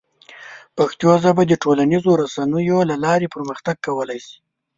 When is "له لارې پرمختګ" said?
2.89-3.75